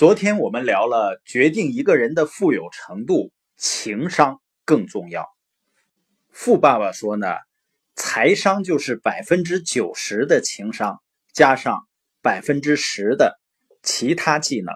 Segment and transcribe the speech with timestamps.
[0.00, 5.26] 昨天我们聊了决定一个人的富有程度，情商更重要。
[6.30, 7.26] 富爸爸说呢，
[7.96, 11.02] 财商就是百分之九十的情商
[11.34, 11.86] 加上
[12.22, 13.38] 百分之十的
[13.82, 14.74] 其他技能。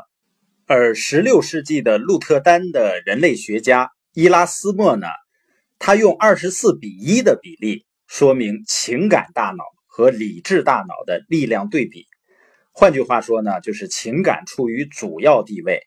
[0.66, 5.06] 而十六世纪的鹿特丹的人类学家伊拉斯莫呢，
[5.78, 12.04] 他用二十四比一的比例说明情感大脑和理智大脑的力量对比。
[12.76, 15.86] 换句话说呢，就是情感处于主要地位，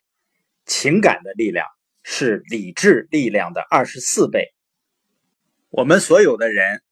[0.64, 1.66] 情感的力量
[2.02, 4.54] 是理智力量的二十四倍。
[5.68, 6.82] 我们所有的人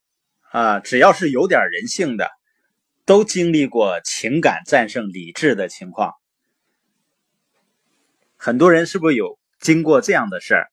[0.51, 2.29] 啊，只要是有点人性的，
[3.05, 6.13] 都经历过情感战胜理智的情况。
[8.35, 10.67] 很多人是不是有经过这样的事儿？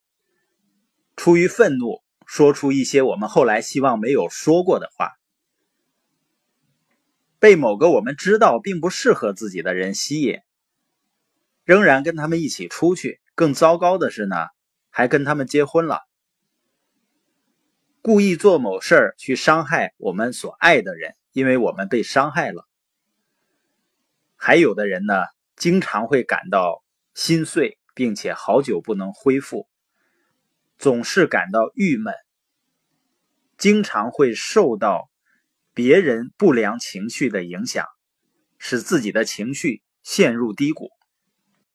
[1.16, 5.12] 出于愤怒，说出一些我们后来希望没有说过的话。
[7.44, 10.40] 被某个我们知道并不适合自己的人吸引，
[11.62, 13.20] 仍然跟他们一起出去。
[13.34, 14.46] 更糟糕的是呢，
[14.88, 16.00] 还跟他们结婚了。
[18.00, 22.66] 故意做某事儿去伤害我们所爱的人，因为我们被伤害了。
[24.36, 25.12] 还有的人呢，
[25.54, 29.68] 经常会感到心碎，并且好久不能恢复，
[30.78, 32.14] 总是感到郁闷，
[33.58, 35.10] 经常会受到。
[35.74, 37.84] 别人不良情绪的影响，
[38.58, 40.90] 使自己的情绪陷入低谷。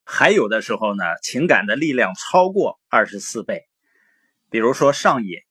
[0.05, 3.67] 还有的时候呢，情感的力量超过二十四倍，
[4.49, 5.41] 比如说上瘾，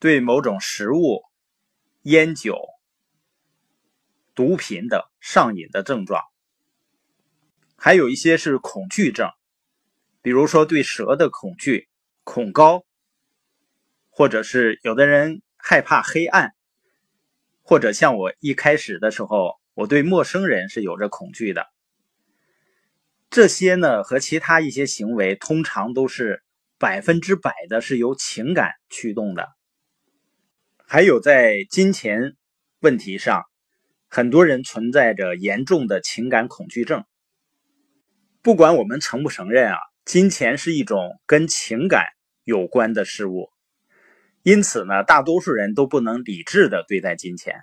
[0.00, 1.22] 对某种食物、
[2.02, 2.58] 烟酒、
[4.34, 6.24] 毒品等上瘾的症状。
[7.76, 9.30] 还有一些是恐惧症，
[10.22, 11.88] 比如说对蛇的恐惧、
[12.24, 12.84] 恐高，
[14.10, 16.52] 或者是有的人害怕黑暗。
[17.66, 21.66] 或者像我一开始的时候，我对陌生人是有着恐惧的。
[23.30, 26.44] 这些呢和其他一些行为，通常都是
[26.78, 29.48] 百分之百的是由情感驱动的。
[30.86, 32.36] 还有在金钱
[32.80, 33.44] 问题上，
[34.08, 37.04] 很多人存在着严重的情感恐惧症。
[38.42, 42.04] 不管我们承不承认啊，金钱是一种跟情感
[42.44, 43.53] 有关的事物。
[44.44, 47.62] 因此呢，大多数人都不能理智的对待金钱。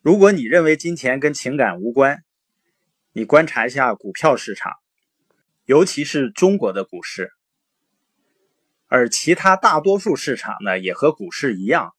[0.00, 2.24] 如果你认为金钱跟情感无关，
[3.12, 4.72] 你观察一下股票市场，
[5.66, 7.32] 尤其是中国的股市，
[8.86, 11.92] 而其他大多数市场呢，也和股市一样，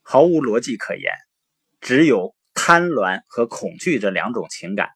[0.00, 1.12] 毫无逻辑可言，
[1.80, 4.90] 只有贪婪和恐惧这两种情感。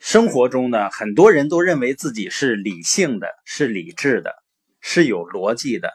[0.00, 4.34] 生活中呢，很多人都认为自己是理性的，是理智的，
[4.80, 5.92] 是有逻辑的。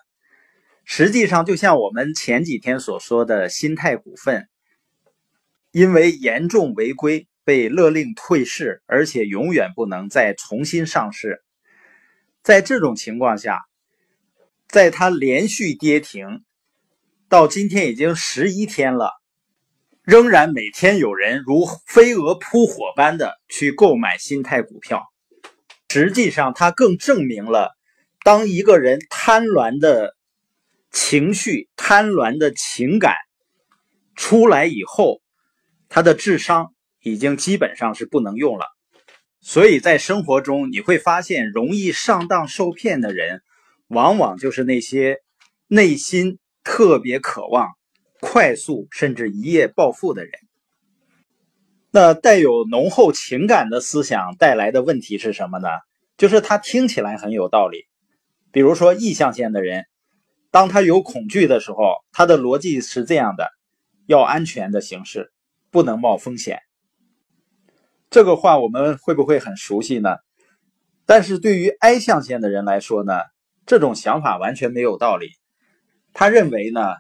[0.92, 4.50] 实际上，就像我们前几天所说的，新泰股份
[5.72, 11.44] 因为严重违规被勒令退市，而且永远不能再重新上市。
[12.42, 13.62] 在这种情况下，
[14.68, 16.44] 在它连续跌停
[17.30, 19.12] 到今天已经十一天了，
[20.02, 25.04] 仍然每天有人如飞蛾扑火般的去购买新泰股票。
[25.88, 27.78] 实际上，它更证明了，
[28.24, 30.18] 当一个人贪婪的。
[30.92, 33.16] 情绪贪婪的情感
[34.16, 35.22] 出来以后，
[35.88, 38.66] 他的智商已经基本上是不能用了。
[39.40, 43.42] 所以在生活中，你会发现，容易上当受骗的人，
[43.88, 45.20] 往往就是那些
[45.68, 47.70] 内心特别渴望
[48.20, 50.32] 快速甚至一夜暴富的人。
[51.92, 55.70] 那带有浓厚情感的思想带来的问题是什么呢？
[56.18, 57.86] 就是他听起来很有道理，
[58.52, 59.86] 比如说意象线的人。
[60.52, 63.52] 当他有恐惧的时候，他的逻辑是这样的：
[64.08, 65.32] 要安全的形式，
[65.70, 66.62] 不能冒风险。
[68.10, 70.18] 这个话我们会不会很熟悉呢？
[71.06, 73.14] 但是对于 I 象限的人来说呢，
[73.66, 75.32] 这种想法完全没有道理。
[76.14, 76.96] 他认为呢，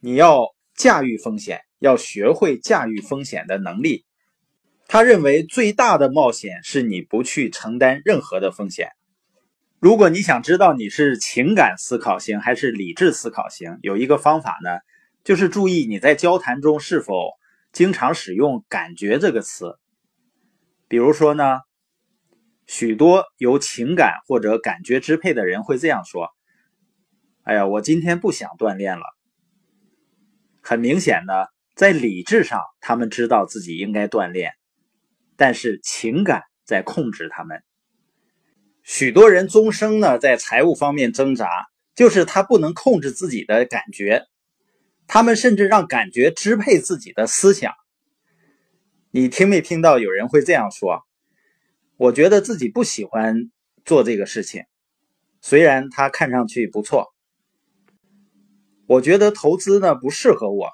[0.00, 4.06] 你要驾驭风险，要学会驾驭风险的能力。
[4.86, 8.92] 他认为最大的冒险是你不去承担任何的风险。
[9.80, 14.70] 如果你想知道你是情感思考型还是理智思考型，有一个方法呢，
[15.22, 17.30] 就是注意你在交谈中是否
[17.72, 19.78] 经常使用“感觉”这个词。
[20.88, 21.60] 比如说呢，
[22.66, 26.30] 许多由情感或者感觉支配的人会这样说
[27.44, 29.04] ：“哎呀，我今天不想锻炼了。”
[30.60, 31.32] 很明显呢，
[31.76, 34.54] 在理智上他们知道自己应该锻炼，
[35.36, 37.62] 但是情感在控制他们。
[38.90, 41.46] 许多人终生呢在财务方面挣扎，
[41.94, 44.24] 就是他不能控制自己的感觉，
[45.06, 47.74] 他们甚至让感觉支配自己的思想。
[49.10, 51.02] 你听没听到有人会这样说？
[51.98, 53.50] 我觉得自己不喜欢
[53.84, 54.64] 做这个事情，
[55.42, 57.08] 虽然它看上去不错。
[58.86, 60.70] 我觉得投资呢不适合我，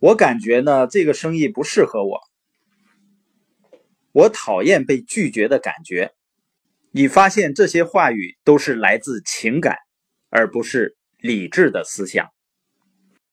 [0.00, 2.20] 我感觉呢这个生意不适合我，
[4.12, 6.12] 我讨厌被拒绝的感觉。
[6.96, 9.76] 你发现这些话语都是来自情感，
[10.30, 12.26] 而不是理智的思想。